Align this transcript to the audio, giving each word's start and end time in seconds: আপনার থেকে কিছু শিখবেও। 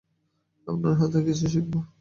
আপনার 0.67 0.93
থেকে 1.11 1.25
কিছু 1.27 1.45
শিখবেও। 1.47 1.81